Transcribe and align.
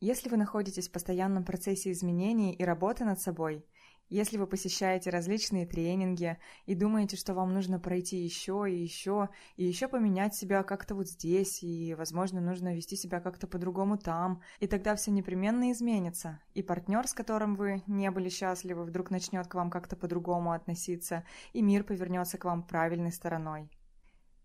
Если 0.00 0.28
вы 0.28 0.36
находитесь 0.36 0.88
в 0.88 0.92
постоянном 0.92 1.44
процессе 1.44 1.90
изменений 1.90 2.52
и 2.52 2.64
работы 2.64 3.04
над 3.04 3.18
собой, 3.18 3.64
если 4.08 4.36
вы 4.36 4.46
посещаете 4.46 5.08
различные 5.10 5.66
тренинги 5.66 6.38
и 6.66 6.74
думаете, 6.74 7.16
что 7.16 7.32
вам 7.32 7.54
нужно 7.54 7.80
пройти 7.80 8.18
еще 8.18 8.66
и 8.68 8.76
еще, 8.76 9.30
и 9.56 9.64
еще 9.64 9.88
поменять 9.88 10.34
себя 10.34 10.62
как-то 10.62 10.94
вот 10.94 11.08
здесь, 11.08 11.62
и, 11.62 11.94
возможно, 11.94 12.40
нужно 12.40 12.74
вести 12.74 12.94
себя 12.94 13.20
как-то 13.20 13.46
по-другому 13.46 13.96
там, 13.96 14.42
и 14.60 14.66
тогда 14.66 14.94
все 14.96 15.10
непременно 15.10 15.72
изменится, 15.72 16.40
и 16.52 16.62
партнер, 16.62 17.08
с 17.08 17.14
которым 17.14 17.56
вы 17.56 17.82
не 17.86 18.10
были 18.10 18.28
счастливы, 18.28 18.84
вдруг 18.84 19.10
начнет 19.10 19.48
к 19.48 19.54
вам 19.54 19.70
как-то 19.70 19.96
по-другому 19.96 20.52
относиться, 20.52 21.24
и 21.54 21.62
мир 21.62 21.84
повернется 21.84 22.36
к 22.36 22.44
вам 22.44 22.64
правильной 22.64 23.12
стороной. 23.12 23.70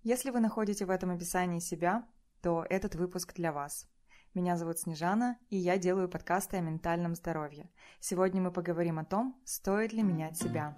Если 0.02 0.32
вы 0.32 0.40
находите 0.40 0.86
в 0.86 0.90
этом 0.90 1.12
описании 1.12 1.60
себя, 1.60 2.08
то 2.42 2.66
этот 2.68 2.96
выпуск 2.96 3.36
для 3.36 3.52
вас. 3.52 3.91
Меня 4.34 4.56
зовут 4.56 4.80
Снежана, 4.80 5.38
и 5.50 5.58
я 5.58 5.78
делаю 5.78 6.08
подкасты 6.08 6.56
о 6.56 6.62
ментальном 6.62 7.16
здоровье. 7.16 7.70
Сегодня 8.00 8.42
мы 8.42 8.52
поговорим 8.52 8.98
о 8.98 9.04
том, 9.04 9.36
стоит 9.44 9.92
ли 9.92 10.04
менять 10.04 10.38
себя. 10.38 10.74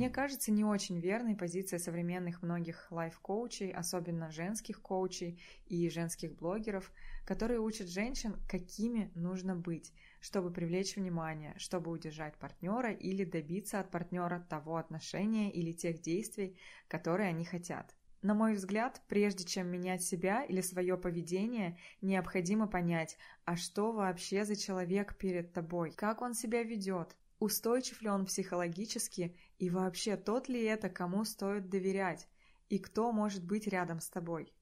Мне 0.00 0.08
кажется, 0.08 0.50
не 0.50 0.64
очень 0.64 0.98
верной 0.98 1.36
позиция 1.36 1.78
современных 1.78 2.40
многих 2.40 2.90
лайф-коучей, 2.90 3.70
особенно 3.70 4.30
женских 4.30 4.80
коучей 4.80 5.38
и 5.66 5.90
женских 5.90 6.34
блогеров, 6.34 6.90
которые 7.26 7.60
учат 7.60 7.86
женщин, 7.86 8.36
какими 8.48 9.10
нужно 9.14 9.54
быть, 9.54 9.92
чтобы 10.22 10.50
привлечь 10.50 10.96
внимание, 10.96 11.52
чтобы 11.58 11.90
удержать 11.90 12.38
партнера 12.38 12.90
или 12.92 13.26
добиться 13.26 13.78
от 13.78 13.90
партнера 13.90 14.40
того 14.48 14.78
отношения 14.78 15.52
или 15.52 15.72
тех 15.72 16.00
действий, 16.00 16.56
которые 16.88 17.28
они 17.28 17.44
хотят. 17.44 17.94
На 18.22 18.32
мой 18.32 18.54
взгляд, 18.54 19.02
прежде 19.06 19.44
чем 19.44 19.66
менять 19.66 20.02
себя 20.02 20.44
или 20.44 20.62
свое 20.62 20.96
поведение, 20.96 21.76
необходимо 22.00 22.66
понять, 22.66 23.18
а 23.44 23.54
что 23.54 23.92
вообще 23.92 24.46
за 24.46 24.56
человек 24.56 25.18
перед 25.18 25.52
тобой, 25.52 25.90
как 25.90 26.22
он 26.22 26.32
себя 26.32 26.62
ведет, 26.62 27.14
устойчив 27.40 28.00
ли 28.02 28.08
он 28.08 28.26
психологически 28.26 29.36
и 29.58 29.70
вообще 29.70 30.16
тот 30.16 30.48
ли 30.48 30.62
это, 30.62 30.88
кому 30.88 31.24
стоит 31.24 31.68
доверять, 31.68 32.28
и 32.68 32.78
кто 32.78 33.10
может 33.10 33.44
быть 33.44 33.66
рядом 33.66 34.00
с 34.00 34.08
тобой. 34.08 34.54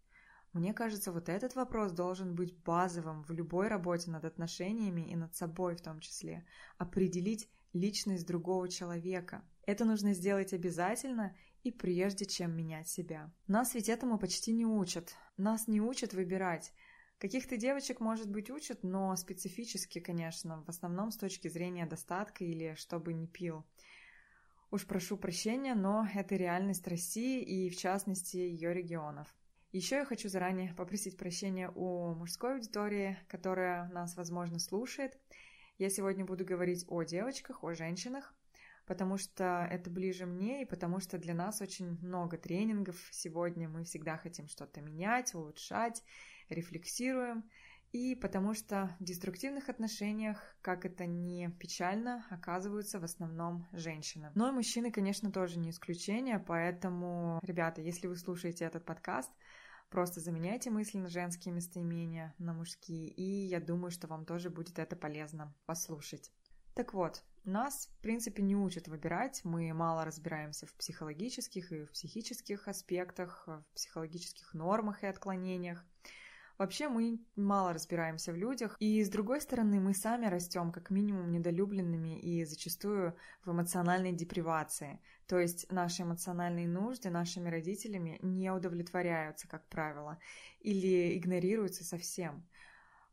Мне 0.55 0.73
кажется, 0.73 1.13
вот 1.13 1.29
этот 1.29 1.55
вопрос 1.57 1.93
должен 1.93 2.35
быть 2.35 2.57
базовым 2.63 3.23
в 3.23 3.31
любой 3.31 3.69
работе 3.69 4.11
над 4.11 4.25
отношениями 4.25 5.11
и 5.11 5.17
над 5.17 5.35
собой 5.37 5.77
в 5.77 5.83
том 5.83 6.01
числе. 6.01 6.47
Определить 6.79 7.51
личность 7.75 8.27
другого 8.27 8.69
человека. 8.69 9.45
Это 9.67 9.85
нужно 9.85 10.15
сделать 10.15 10.55
обязательно 10.55 11.37
и 11.63 11.71
прежде 11.71 12.25
чем 12.25 12.57
менять 12.57 12.89
себя. 12.89 13.31
Нас 13.47 13.75
ведь 13.75 13.91
этому 13.91 14.19
почти 14.19 14.53
не 14.53 14.65
учат. 14.65 15.15
Нас 15.37 15.69
не 15.69 15.81
учат 15.81 16.15
выбирать. 16.15 16.73
Каких-то 17.19 17.57
девочек, 17.57 17.99
может 17.99 18.31
быть, 18.31 18.49
учат, 18.49 18.85
но 18.85 19.17
специфически, 19.17 19.99
конечно, 19.99 20.63
в 20.63 20.69
основном 20.69 21.11
с 21.11 21.17
точки 21.17 21.49
зрения 21.49 21.85
достатка 21.85 22.45
или 22.45 22.75
чтобы 22.75 23.13
не 23.13 23.27
пил. 23.27 23.65
Уж 24.71 24.87
прошу 24.87 25.17
прощения, 25.17 25.75
но 25.75 26.07
это 26.15 26.37
реальность 26.37 26.87
России 26.87 27.43
и, 27.43 27.71
в 27.71 27.77
частности, 27.77 28.37
ее 28.37 28.73
регионов. 28.73 29.35
Еще 29.73 29.97
я 29.97 30.05
хочу 30.05 30.29
заранее 30.29 30.73
попросить 30.75 31.17
прощения 31.17 31.71
у 31.75 32.15
мужской 32.15 32.55
аудитории, 32.55 33.19
которая 33.29 33.89
нас, 33.89 34.17
возможно, 34.17 34.61
слушает. 34.61 35.19
Я 35.77 35.91
сегодня 35.91 36.25
буду 36.25 36.45
говорить 36.45 36.85
о 36.89 37.03
девочках, 37.03 37.65
о 37.65 37.75
женщинах, 37.75 38.33
потому 38.87 39.19
что 39.19 39.67
это 39.71 39.91
ближе 39.91 40.25
мне 40.25 40.63
и 40.63 40.67
потому 40.67 41.01
что 41.01 41.19
для 41.19 41.35
нас 41.35 41.61
очень 41.61 41.99
много 42.01 42.39
тренингов 42.39 42.97
сегодня. 43.11 43.69
Мы 43.69 43.85
всегда 43.85 44.17
хотим 44.17 44.49
что-то 44.49 44.81
менять, 44.81 45.35
улучшать, 45.35 46.03
рефлексируем. 46.49 47.49
И 47.93 48.15
потому 48.15 48.53
что 48.53 48.95
в 49.01 49.05
деструктивных 49.05 49.71
отношениях, 49.71 50.57
как 50.61 50.85
это 50.85 51.07
не 51.07 51.49
печально, 51.59 52.27
оказываются 52.29 53.01
в 53.01 53.05
основном 53.05 53.67
женщины. 53.73 54.31
Но 54.35 54.49
и 54.49 54.53
мужчины, 54.53 54.91
конечно, 54.91 55.33
тоже 55.33 55.59
не 55.59 55.71
исключение, 55.71 56.39
поэтому, 56.39 57.41
ребята, 57.43 57.81
если 57.81 58.07
вы 58.07 58.17
слушаете 58.17 58.67
этот 58.67 58.85
подкаст, 58.85 59.31
просто 59.89 60.21
заменяйте 60.21 60.71
мысленно 60.71 61.09
женские 61.09 61.55
местоимения 61.55 62.35
на 62.37 62.53
мужские, 62.53 63.09
и 63.09 63.47
я 63.47 63.59
думаю, 63.59 63.91
что 63.91 64.07
вам 64.07 64.27
тоже 64.27 64.51
будет 64.51 64.79
это 64.79 64.95
полезно 64.95 65.55
послушать. 65.65 66.31
Так 66.75 66.93
вот, 66.93 67.25
нас, 67.45 67.87
в 67.87 68.03
принципе, 68.03 68.43
не 68.43 68.55
учат 68.55 68.87
выбирать, 68.87 69.41
мы 69.45 69.73
мало 69.73 70.05
разбираемся 70.05 70.67
в 70.67 70.75
психологических 70.75 71.73
и 71.73 71.85
в 71.87 71.93
психических 71.93 72.69
аспектах, 72.69 73.45
в 73.47 73.65
психологических 73.75 74.53
нормах 74.53 75.03
и 75.03 75.07
отклонениях. 75.07 75.85
Вообще 76.59 76.89
мы 76.89 77.21
мало 77.37 77.73
разбираемся 77.73 78.33
в 78.33 78.37
людях, 78.37 78.77
и 78.81 79.05
с 79.05 79.09
другой 79.09 79.41
стороны 79.41 79.79
мы 79.79 79.95
сами 79.95 80.27
растем 80.27 80.73
как 80.73 80.91
минимум 80.91 81.31
недолюбленными 81.31 82.19
и 82.19 82.45
зачастую 82.45 83.17
в 83.45 83.53
эмоциональной 83.53 84.13
депривации, 84.13 85.01
то 85.29 85.39
есть 85.39 85.71
наши 85.71 86.03
эмоциональные 86.03 86.67
нужды 86.67 87.11
нашими 87.11 87.49
родителями 87.49 88.19
не 88.23 88.51
удовлетворяются, 88.51 89.47
как 89.47 89.69
правило, 89.69 90.19
или 90.59 91.17
игнорируются 91.17 91.85
совсем. 91.85 92.45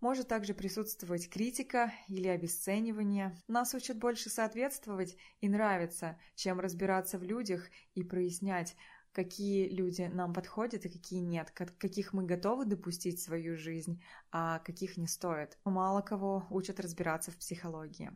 Может 0.02 0.28
также 0.28 0.56
присутствовать 0.56 1.30
критика 1.30 1.94
или 2.08 2.28
обесценивание. 2.28 3.36
Нас 3.48 3.74
учат 3.76 3.98
больше 3.98 4.30
соответствовать 4.30 5.16
и 5.40 5.48
нравиться, 5.50 6.20
чем 6.36 6.60
разбираться 6.60 7.20
в 7.20 7.24
людях 7.24 7.70
и 7.94 8.04
прояснять, 8.04 8.76
какие 9.16 9.70
люди 9.70 10.04
нам 10.14 10.34
подходят 10.34 10.86
и 10.86 10.90
какие 10.90 11.22
нет, 11.22 11.50
каких 11.52 12.12
мы 12.12 12.26
готовы 12.26 12.66
допустить 12.66 13.20
в 13.20 13.24
свою 13.24 13.56
жизнь, 13.56 14.04
а 14.32 14.60
каких 14.60 14.98
не 14.98 15.08
стоит. 15.08 15.58
Мало 15.64 16.02
кого 16.02 16.46
учат 16.50 16.82
разбираться 16.82 17.32
в 17.32 17.38
психологии. 17.38 18.12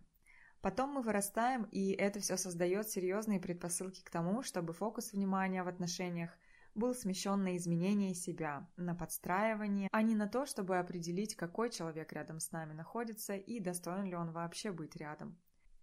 Потом 0.61 0.89
мы 0.91 1.01
вырастаем, 1.01 1.63
и 1.71 1.91
это 1.91 2.19
все 2.19 2.35
создает 2.35 2.89
серьезные 2.89 3.39
предпосылки 3.39 4.03
к 4.03 4.09
тому, 4.09 4.43
чтобы 4.43 4.73
фокус 4.73 5.13
внимания 5.13 5.63
в 5.63 5.69
отношениях 5.69 6.37
был 6.75 6.93
смещен 6.93 7.43
на 7.43 7.55
изменение 7.55 8.13
себя, 8.13 8.69
на 8.75 8.93
подстраивание, 8.93 9.87
а 9.93 10.01
не 10.01 10.15
на 10.15 10.27
то, 10.27 10.45
чтобы 10.45 10.77
определить, 10.77 11.35
какой 11.35 11.69
человек 11.69 12.11
рядом 12.11 12.41
с 12.41 12.51
нами 12.51 12.73
находится 12.73 13.37
и 13.37 13.61
достоин 13.61 14.05
ли 14.05 14.15
он 14.15 14.31
вообще 14.31 14.73
быть 14.73 14.97
рядом. 14.97 15.37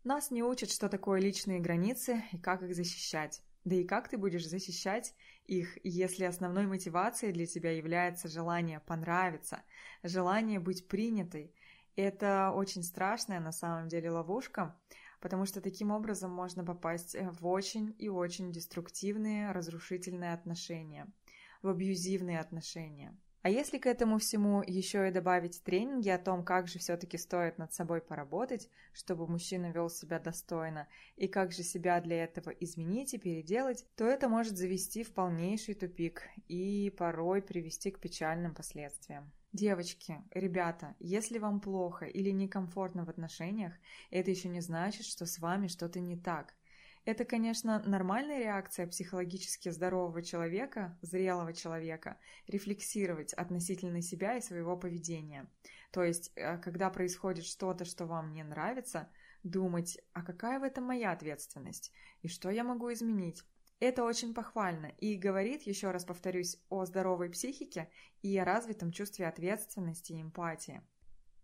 Нас 0.04 0.31
не 0.31 0.43
учат, 0.43 0.71
что 0.71 0.91
такое 0.91 1.21
личные 1.21 1.59
границы 1.59 2.22
и 2.33 2.38
как 2.38 2.62
их 2.62 2.77
защищать. 2.77 3.43
Да 3.66 3.75
и 3.75 3.82
как 3.82 4.09
ты 4.09 4.16
будешь 4.16 4.47
защищать 4.47 5.12
их, 5.44 5.77
если 5.84 6.22
основной 6.22 6.69
мотивацией 6.69 7.32
для 7.32 7.47
тебя 7.47 7.72
является 7.72 8.28
желание 8.28 8.78
понравиться, 8.78 9.65
желание 10.04 10.60
быть 10.60 10.87
принятой? 10.87 11.53
Это 11.97 12.53
очень 12.54 12.84
страшная 12.84 13.41
на 13.41 13.50
самом 13.50 13.88
деле 13.88 14.10
ловушка, 14.10 14.78
потому 15.21 15.47
что 15.47 15.60
таким 15.60 15.91
образом 15.91 16.31
можно 16.31 16.65
попасть 16.65 17.16
в 17.19 17.44
очень 17.44 17.93
и 17.99 18.09
очень 18.09 18.53
деструктивные, 18.53 19.50
разрушительные 19.50 20.33
отношения, 20.33 21.12
в 21.60 21.69
абьюзивные 21.69 22.38
отношения. 22.38 23.19
А 23.46 23.48
если 23.48 23.78
к 23.78 23.86
этому 23.86 24.18
всему 24.18 24.60
еще 24.66 25.06
и 25.06 25.12
добавить 25.12 25.62
тренинги 25.62 26.08
о 26.08 26.18
том, 26.18 26.44
как 26.44 26.66
же 26.66 26.80
все-таки 26.80 27.16
стоит 27.16 27.58
над 27.58 27.72
собой 27.72 28.00
поработать, 28.00 28.68
чтобы 28.92 29.28
мужчина 29.28 29.70
вел 29.70 29.88
себя 29.88 30.18
достойно, 30.18 30.88
и 31.14 31.28
как 31.28 31.52
же 31.52 31.62
себя 31.62 32.00
для 32.00 32.24
этого 32.24 32.50
изменить 32.50 33.14
и 33.14 33.18
переделать, 33.18 33.86
то 33.94 34.04
это 34.04 34.28
может 34.28 34.56
завести 34.56 35.04
в 35.04 35.14
полнейший 35.14 35.76
тупик 35.76 36.24
и 36.48 36.92
порой 36.98 37.40
привести 37.40 37.92
к 37.92 38.00
печальным 38.00 38.52
последствиям. 38.52 39.30
Девочки, 39.52 40.24
ребята, 40.32 40.96
если 40.98 41.38
вам 41.38 41.60
плохо 41.60 42.04
или 42.06 42.30
некомфортно 42.30 43.04
в 43.04 43.10
отношениях, 43.10 43.74
это 44.10 44.28
еще 44.28 44.48
не 44.48 44.60
значит, 44.60 45.06
что 45.06 45.24
с 45.24 45.38
вами 45.38 45.68
что-то 45.68 46.00
не 46.00 46.16
так– 46.16 46.52
это, 47.06 47.24
конечно, 47.24 47.80
нормальная 47.86 48.40
реакция 48.40 48.88
психологически 48.88 49.68
здорового 49.68 50.22
человека, 50.22 50.98
зрелого 51.03 51.53
человека, 51.53 52.18
рефлексировать 52.48 53.32
относительно 53.32 54.03
себя 54.03 54.36
и 54.36 54.41
своего 54.41 54.76
поведения. 54.76 55.48
То 55.92 56.03
есть, 56.03 56.32
э, 56.34 56.58
когда 56.58 56.91
происходит 56.91 57.44
что-то, 57.44 57.84
что 57.84 58.06
вам 58.06 58.32
не 58.34 58.42
нравится, 58.42 59.08
думать, 59.44 60.00
а 60.14 60.22
какая 60.22 60.58
в 60.58 60.64
этом 60.64 60.82
моя 60.82 61.12
ответственность, 61.12 61.92
и 62.22 62.28
что 62.28 62.50
я 62.50 62.64
могу 62.64 62.92
изменить. 62.92 63.44
Это 63.78 64.02
очень 64.02 64.34
похвально 64.34 64.86
и 64.98 65.14
говорит, 65.14 65.62
еще 65.62 65.92
раз 65.92 66.04
повторюсь, 66.04 66.59
о 66.70 66.86
здоровой 66.86 67.30
психике 67.30 67.88
и 68.22 68.36
о 68.36 68.44
развитом 68.44 68.91
чувстве 68.91 69.28
ответственности 69.28 70.12
и 70.12 70.22
эмпатии. 70.22 70.82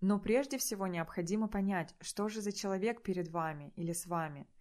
Но 0.01 0.19
прежде 0.19 0.59
всего 0.59 0.89
необходимо 0.89 1.47
понять, 1.47 1.95
что 2.01 2.29
же 2.29 2.41
за 2.41 2.51
человек 2.51 3.03
перед 3.03 3.29
вами 3.29 3.73
или 3.77 3.93
с 3.93 4.07
вами– 4.07 4.49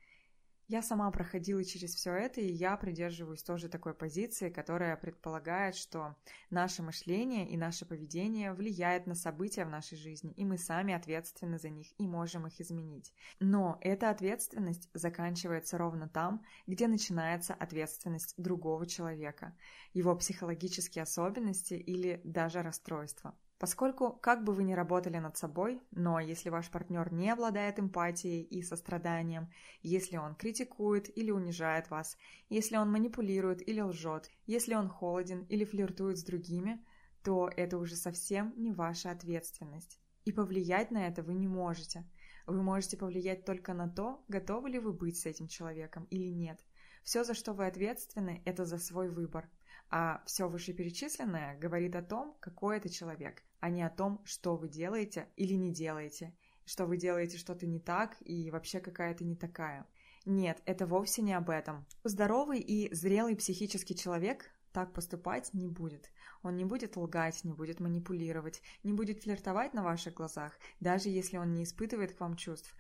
Я 0.72 0.82
сама 0.82 1.12
проходила 1.12 1.66
через 1.66 1.94
все 1.96 2.14
это, 2.14 2.40
и 2.40 2.50
я 2.50 2.78
придерживаюсь 2.78 3.44
тоже 3.44 3.68
такой 3.68 3.94
позиции, 3.94 4.50
которая 4.50 4.96
предполагает, 4.96 5.76
что 5.76 6.16
наше 6.50 6.82
мышление 6.82 7.46
и 7.50 7.58
наше 7.58 7.86
поведение 7.86 8.54
влияет 8.54 9.06
на 9.06 9.14
события 9.14 9.66
в 9.66 9.70
нашей 9.70 9.98
жизни, 9.98 10.32
и 10.32 10.46
мы 10.46 10.58
сами 10.58 10.94
ответственны 10.94 11.60
за 11.60 11.68
них 11.68 11.88
и 11.98 12.08
можем 12.08 12.48
их 12.48 12.62
изменить. 12.62 13.14
Но 13.42 13.80
эта 13.82 14.10
ответственность 14.10 14.90
заканчивается 14.94 15.78
ровно 15.78 16.08
там, 16.08 16.42
где 16.68 16.88
начинается 16.88 17.54
ответственность 17.54 18.34
другого 18.38 18.88
человека, 18.88 19.54
его 19.94 20.16
психологические 20.16 21.04
особенности 21.04 21.74
или 21.74 22.22
даже 22.24 22.62
расстройства. 22.62 23.36
Поскольку, 23.62 24.14
как 24.14 24.44
бы 24.44 24.54
вы 24.54 24.64
ни 24.64 24.74
работали 24.74 25.20
над 25.20 25.38
собой, 25.38 25.84
но 25.92 26.20
если 26.20 26.50
ваш 26.50 26.72
партнер 26.72 27.14
не 27.14 27.30
обладает 27.30 27.80
эмпатией 27.80 28.42
и 28.42 28.64
состраданием, 28.64 29.52
если 29.84 30.18
он 30.18 30.34
критикует 30.34 31.16
или 31.16 31.30
унижает 31.30 31.92
вас, 31.92 32.18
если 32.50 32.78
он 32.78 32.92
манипулирует 32.92 33.62
или 33.70 33.80
лжет, 33.80 34.32
если 34.48 34.74
он 34.74 34.90
холоден 34.90 35.44
или 35.44 35.64
флиртует 35.64 36.18
с 36.18 36.24
другими, 36.24 36.84
то 37.22 37.52
это 37.56 37.78
уже 37.78 37.96
совсем 37.96 38.52
не 38.58 38.72
ваша 38.72 39.12
ответственность. 39.12 40.00
И 40.26 40.32
повлиять 40.32 40.90
на 40.90 41.06
это 41.06 41.22
вы 41.22 41.36
не 41.36 41.48
можете. 41.48 42.04
Вы 42.48 42.64
можете 42.64 42.98
повлиять 42.98 43.46
только 43.46 43.76
на 43.76 43.88
то, 43.88 44.24
готовы 44.28 44.72
ли 44.72 44.80
вы 44.80 44.92
быть 44.92 45.20
с 45.20 45.28
этим 45.28 45.48
человеком 45.48 46.06
или 46.06 46.30
нет. 46.30 46.60
Все, 47.04 47.24
за 47.24 47.36
что 47.36 47.54
вы 47.54 47.68
ответственны, 47.68 48.42
это 48.44 48.66
за 48.66 48.80
свой 48.80 49.10
выбор. 49.10 49.48
А 49.92 50.24
все 50.26 50.50
вышеперечисленное 50.50 51.60
говорит 51.60 51.96
о 51.96 52.02
том, 52.02 52.36
какой 52.40 52.78
это 52.78 52.90
человек, 52.90 53.44
а 53.62 53.70
не 53.70 53.84
о 53.84 53.90
том, 53.90 54.20
что 54.26 54.58
вы 54.58 54.68
делаете 54.68 55.30
или 55.38 55.54
не 55.54 55.72
делаете, 55.72 56.36
что 56.66 56.86
вы 56.86 56.98
делаете 56.98 57.38
что-то 57.38 57.66
не 57.66 57.80
так 57.80 58.18
и 58.20 58.52
вообще 58.52 58.82
какая-то 58.82 59.24
не 59.24 59.36
такая. 59.36 59.88
Нет, 60.26 60.62
это 60.66 60.86
вовсе 60.86 61.22
не 61.22 61.34
об 61.34 61.50
этом. 61.50 61.86
Здоровый 62.04 62.60
и 62.60 62.94
зрелый 62.94 63.36
психический 63.36 63.96
человек 63.96 64.52
так 64.74 64.94
поступать 64.94 65.54
не 65.54 65.68
будет. 65.68 66.12
Он 66.44 66.58
не 66.58 66.66
будет 66.66 66.98
лгать, 66.98 67.44
не 67.44 67.54
будет 67.54 67.80
манипулировать, 67.80 68.62
не 68.84 68.94
будет 68.94 69.22
флиртовать 69.22 69.74
на 69.74 69.84
ваших 69.84 70.16
глазах, 70.16 70.54
даже 70.80 71.10
если 71.10 71.38
он 71.38 71.54
не 71.54 71.64
испытывает 71.64 72.14
к 72.14 72.20
вам 72.20 72.36
чувств 72.36 72.76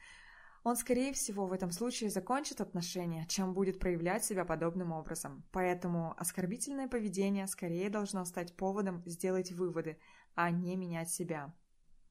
он, 0.63 0.75
скорее 0.75 1.12
всего, 1.13 1.48
в 1.48 1.54
этом 1.54 1.72
случае 1.72 2.10
закончит 2.10 2.62
отношения, 2.62 3.25
чем 3.27 3.54
будет 3.54 3.80
проявлять 3.80 4.24
себя 4.24 4.45
подобным 4.45 4.92
образом. 4.92 5.44
Поэтому 5.51 6.13
оскорбительное 6.18 6.88
поведение 6.88 7.48
скорее 7.48 7.89
должно 7.89 8.25
стать 8.25 8.56
поводом 8.56 9.01
сделать 9.06 9.51
выводы, 9.51 9.98
а 10.36 10.51
не 10.51 10.75
менять 10.75 11.10
себя. 11.10 11.54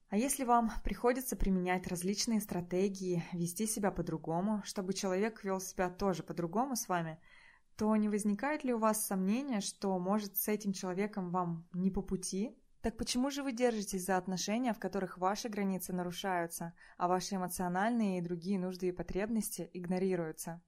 А 0.09 0.17
если 0.17 0.43
вам 0.43 0.71
приходится 0.83 1.37
применять 1.37 1.87
различные 1.87 2.41
стратегии, 2.41 3.23
вести 3.31 3.65
себя 3.65 3.91
по-другому, 3.91 4.61
чтобы 4.65 4.93
человек 4.93 5.43
вел 5.43 5.61
себя 5.61 5.89
тоже 5.89 6.21
по-другому 6.21 6.75
с 6.75 6.89
вами, 6.89 7.17
то 7.77 7.95
не 7.95 8.09
возникает 8.09 8.63
ли 8.63 8.73
у 8.73 8.77
вас 8.77 9.05
сомнения, 9.05 9.61
что, 9.61 9.97
может, 9.97 10.37
с 10.37 10.47
этим 10.49 10.73
человеком 10.73 11.31
вам 11.31 11.65
не 11.73 11.89
по 11.91 12.01
пути, 12.01 12.57
так 12.81 12.97
почему 12.97 13.29
же 13.29 13.43
вы 13.43 13.53
держитесь 13.53 14.05
за 14.05 14.17
отношения, 14.17 14.73
в 14.73 14.79
которых 14.79 15.17
ваши 15.17 15.49
границы 15.49 15.93
нарушаются, 15.93 16.73
а 16.97 17.07
ваши 17.07 17.35
эмоциональные 17.35 18.17
и 18.17 18.21
другие 18.21 18.59
нужды 18.59 18.87
и 18.87 18.91
потребности 18.91 19.69
игнорируются? 19.73 20.61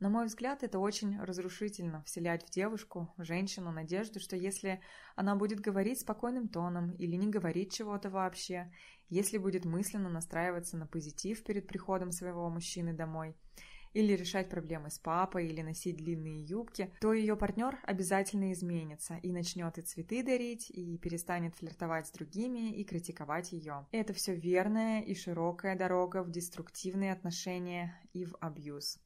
На 0.00 0.08
мой 0.08 0.26
взгляд, 0.26 0.62
это 0.62 0.78
очень 0.78 1.20
разрушительно 1.20 2.02
вселять 2.04 2.44
в 2.46 2.50
девушку, 2.50 3.12
в 3.16 3.24
женщину, 3.24 3.70
надежду, 3.70 4.18
что 4.18 4.34
если 4.34 4.80
она 5.14 5.36
будет 5.36 5.60
говорить 5.60 6.00
спокойным 6.00 6.48
тоном 6.48 6.92
или 6.92 7.16
не 7.16 7.28
говорить 7.28 7.74
чего-то 7.74 8.10
вообще, 8.10 8.72
если 9.08 9.38
будет 9.38 9.64
мысленно 9.64 10.08
настраиваться 10.08 10.76
на 10.76 10.86
позитив 10.86 11.44
перед 11.44 11.66
приходом 11.66 12.12
своего 12.12 12.48
мужчины 12.48 12.92
домой– 12.94 13.36
или 13.92 14.12
решать 14.12 14.48
проблемы 14.48 14.90
с 14.90 14.98
папой, 14.98 15.48
или 15.48 15.62
носить 15.62 15.96
длинные 15.96 16.42
юбки, 16.42 16.92
то 17.00 17.12
ее 17.12 17.36
партнер 17.36 17.78
обязательно 17.82 18.52
изменится 18.52 19.16
и 19.16 19.32
начнет 19.32 19.78
и 19.78 19.82
цветы 19.82 20.22
дарить, 20.22 20.70
и 20.70 20.98
перестанет 20.98 21.56
флиртовать 21.56 22.06
с 22.06 22.12
другими 22.12 22.72
и 22.72 22.84
критиковать 22.84 23.52
ее. 23.52 23.86
Это 23.90 24.12
все 24.12 24.34
верная 24.34 25.02
и 25.02 25.14
широкая 25.14 25.76
дорога 25.76 26.22
в 26.22 26.30
деструктивные 26.30 27.12
отношения 27.12 28.00
и 28.12 28.24
в 28.24 28.36
абьюз. 28.40 28.98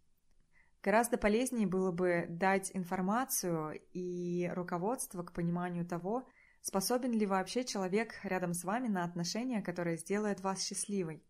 Гораздо 0.85 1.17
полезнее 1.17 1.67
было 1.67 1.93
бы 1.93 2.27
дать 2.29 2.71
информацию 2.75 3.81
и 3.95 4.51
руководство 4.55 5.23
к 5.23 5.33
пониманию 5.33 5.87
того, 5.87 6.29
способен 6.61 7.13
ли 7.13 7.25
вообще 7.25 7.65
человек 7.65 8.21
рядом 8.23 8.53
с 8.53 8.65
вами 8.65 8.89
на 8.89 9.05
отношения, 9.05 9.63
которые 9.63 9.97
сделают 9.97 10.41
вас 10.41 10.63
счастливой. 10.63 11.25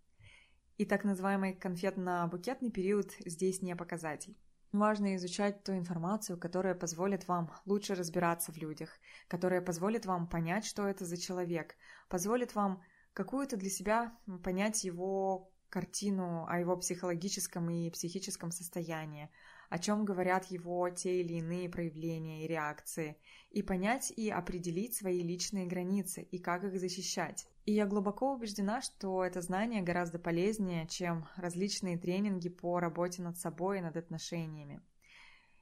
И 0.77 0.85
так 0.85 1.05
называемый 1.05 1.55
конфетно-букетный 1.55 2.73
период 2.73 3.13
здесь 3.25 3.63
не 3.63 3.77
показатель. 3.77 4.37
Важно 4.73 5.15
изучать 5.15 5.63
ту 5.63 5.73
информацию, 5.75 6.37
которая 6.37 6.75
позволит 6.75 7.29
вам 7.29 7.53
лучше 7.65 7.95
разбираться 7.95 8.51
в 8.51 8.57
людях, 8.57 8.91
которая 9.29 9.61
позволит 9.61 10.05
вам 10.05 10.29
понять, 10.29 10.65
что 10.65 10.89
это 10.89 11.05
за 11.05 11.17
человек, 11.17 11.77
позволит 12.09 12.57
вам 12.57 12.83
какую-то 13.13 13.57
для 13.57 13.71
себя 13.71 14.19
понять 14.43 14.83
его 14.83 15.54
картину 15.75 16.47
о 16.49 16.61
его 16.61 16.77
психологическом 16.77 17.69
и 17.69 17.91
психическом 17.91 18.53
состоянии, 18.53 19.29
о 19.69 19.81
чем 19.81 20.05
говорят 20.05 20.45
его 20.45 20.89
те 20.89 21.21
или 21.21 21.33
иные 21.35 21.69
проявления 21.69 22.45
и 22.45 22.47
реакции, 22.47 23.17
и 23.51 23.61
понять 23.61 24.13
и 24.17 24.31
определить 24.31 24.95
свои 24.95 25.21
личные 25.21 25.67
границы 25.67 26.23
и 26.23 26.39
как 26.39 26.63
их 26.63 26.79
защищать. 26.79 27.49
И 27.65 27.73
я 27.73 27.87
глубоко 27.87 28.35
убеждена, 28.35 28.83
что 28.83 29.25
это 29.25 29.41
знание 29.41 29.83
гораздо 29.83 30.21
полезнее, 30.21 30.87
чем 30.87 31.27
различные 31.35 31.99
тренинги 31.99 32.51
по 32.51 32.79
работе 32.79 33.23
над 33.23 33.37
собой 33.37 33.79
и 33.79 33.83
над 33.83 33.97
отношениями. 33.97 34.81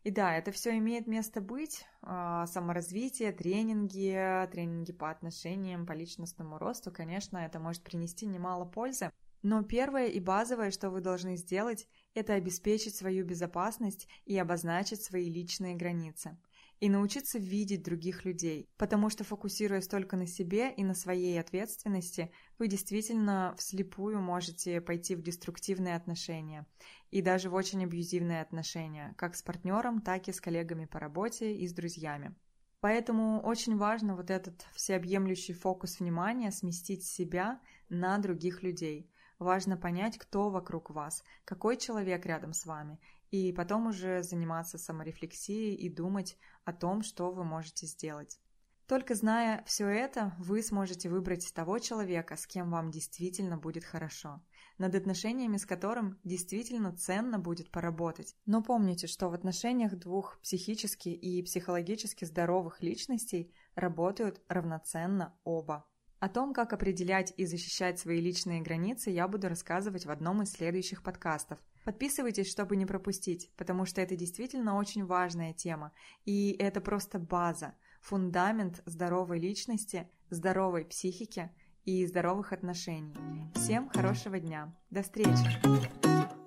И 0.04 0.10
да, 0.10 0.36
это 0.36 0.50
все 0.52 0.76
имеет 0.76 1.06
место 1.06 1.40
быть. 1.40 1.86
А, 2.02 2.46
саморазвитие, 2.48 3.32
тренинги, 3.32 4.46
тренинги 4.50 4.92
по 4.92 5.10
отношениям, 5.10 5.86
по 5.86 5.92
личностному 5.92 6.58
росту, 6.58 6.90
конечно, 6.92 7.38
это 7.38 7.58
может 7.60 7.82
принести 7.82 8.26
немало 8.26 8.66
пользы. 8.66 9.10
Но 9.42 9.62
первое 9.62 10.06
и 10.06 10.20
базовое, 10.20 10.70
что 10.70 10.90
вы 10.90 11.00
должны 11.00 11.36
сделать, 11.36 11.88
это 12.14 12.34
обеспечить 12.34 12.94
свою 12.94 13.24
безопасность 13.24 14.08
и 14.24 14.38
обозначить 14.38 15.02
свои 15.02 15.28
личные 15.28 15.74
границы– 15.74 16.38
и 16.82 16.88
научиться 16.88 17.38
видеть 17.38 17.84
других 17.84 18.24
людей, 18.24 18.68
потому 18.76 19.08
что 19.08 19.22
фокусируясь 19.22 19.86
только 19.86 20.16
на 20.16 20.26
себе 20.26 20.72
и 20.72 20.82
на 20.82 20.94
своей 20.94 21.38
ответственности, 21.38 22.32
вы 22.58 22.66
действительно 22.66 23.54
вслепую 23.56 24.20
можете 24.20 24.80
пойти 24.80 25.14
в 25.14 25.22
деструктивные 25.22 25.94
отношения 25.94 26.66
и 27.12 27.22
даже 27.22 27.50
в 27.50 27.54
очень 27.54 27.84
абьюзивные 27.84 28.42
отношения, 28.42 29.14
как 29.16 29.36
с 29.36 29.42
партнером, 29.42 30.00
так 30.00 30.26
и 30.26 30.32
с 30.32 30.40
коллегами 30.40 30.86
по 30.86 30.98
работе 30.98 31.54
и 31.54 31.68
с 31.68 31.72
друзьями. 31.72 32.34
Поэтому 32.80 33.40
очень 33.42 33.76
важно 33.76 34.16
вот 34.16 34.28
этот 34.28 34.66
всеобъемлющий 34.74 35.54
фокус 35.54 36.00
внимания 36.00 36.50
сместить 36.50 37.04
с 37.04 37.12
себя 37.12 37.60
на 37.90 38.18
других 38.18 38.64
людей. 38.64 39.08
Важно 39.42 39.76
понять, 39.76 40.18
кто 40.18 40.50
вокруг 40.50 40.90
вас, 40.90 41.24
какой 41.44 41.76
человек 41.76 42.24
рядом 42.26 42.52
с 42.52 42.64
вами, 42.64 43.00
и 43.32 43.52
потом 43.52 43.88
уже 43.88 44.22
заниматься 44.22 44.78
саморефлексией 44.78 45.74
и 45.74 45.88
думать 45.88 46.38
о 46.64 46.72
том, 46.72 47.02
что 47.02 47.32
вы 47.32 47.42
можете 47.42 47.86
сделать. 47.86 48.38
Только 48.86 49.16
зная 49.16 49.64
все 49.66 49.88
это, 49.88 50.32
вы 50.38 50.62
сможете 50.62 51.08
выбрать 51.08 51.52
того 51.52 51.80
человека, 51.80 52.36
с 52.36 52.46
кем 52.46 52.70
вам 52.70 52.92
действительно 52.92 53.56
будет 53.56 53.84
хорошо, 53.84 54.40
над 54.78 54.94
отношениями 54.94 55.56
с 55.56 55.66
которым 55.66 56.20
действительно 56.22 56.96
ценно 56.96 57.40
будет 57.40 57.72
поработать. 57.72 58.36
Но 58.46 58.62
помните, 58.62 59.08
что 59.08 59.28
в 59.28 59.34
отношениях 59.34 59.98
двух 59.98 60.38
психически 60.40 61.08
и 61.08 61.42
психологически 61.42 62.26
здоровых 62.26 62.80
личностей 62.80 63.52
работают 63.74 64.40
равноценно 64.46 65.36
оба. 65.42 65.84
О 66.22 66.28
том, 66.28 66.54
как 66.54 66.72
определять 66.72 67.34
и 67.36 67.46
защищать 67.46 67.98
свои 67.98 68.20
личные 68.20 68.62
границы, 68.62 69.10
я 69.10 69.26
буду 69.26 69.48
рассказывать 69.48 70.06
в 70.06 70.10
одном 70.10 70.42
из 70.42 70.52
следующих 70.52 71.02
подкастов– 71.02 71.58
Подписывайтесь, 71.84 72.48
чтобы 72.48 72.76
не 72.76 72.86
пропустить, 72.86 73.50
потому 73.56 73.86
что 73.86 74.00
это 74.00 74.14
действительно 74.14 74.76
очень 74.76 75.04
важная 75.04 75.52
тема. 75.52 75.90
И 76.24 76.52
это 76.58 76.80
просто 76.80 77.18
база, 77.18 77.74
фундамент 78.00 78.82
здоровой 78.86 79.40
личности, 79.40 80.08
здоровой 80.30 80.84
психики 80.84 81.50
и 81.84 82.06
здоровых 82.06 82.52
отношений. 82.52 83.16
Всем 83.56 83.88
хорошего 83.88 84.38
дня. 84.38 84.72
До 84.90 85.02
встречи! 85.02 86.41